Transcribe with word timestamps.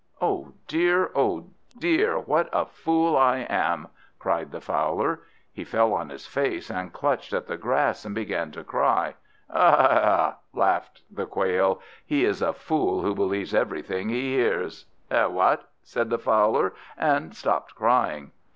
"Oh 0.19 0.53
dear, 0.67 1.11
oh 1.13 1.51
dear, 1.77 2.17
what 2.17 2.49
a 2.51 2.65
fool 2.65 3.15
I 3.15 3.45
am!" 3.47 3.87
cried 4.17 4.51
the 4.51 4.59
Fowler. 4.59 5.21
He 5.53 5.63
fell 5.63 5.93
on 5.93 6.09
his 6.09 6.25
face, 6.25 6.71
and 6.71 6.91
clutched 6.91 7.33
at 7.33 7.45
the 7.45 7.55
grass, 7.55 8.03
and 8.03 8.15
began 8.15 8.49
to 8.53 8.63
cry. 8.63 9.13
"Ha, 9.47 9.59
ha, 9.77 10.01
ha!" 10.03 10.37
laughed 10.55 11.03
the 11.11 11.27
Quail. 11.27 11.81
"He 12.03 12.25
is 12.25 12.41
a 12.41 12.51
fool 12.53 13.03
who 13.03 13.13
believes 13.13 13.53
everything 13.53 14.09
he 14.09 14.33
hears." 14.37 14.85
"Eh? 15.11 15.25
what?" 15.25 15.69
said 15.83 16.09
the 16.09 16.17
Fowler, 16.17 16.73
and 16.97 17.35
stopped 17.35 17.75
crying. 17.75 18.31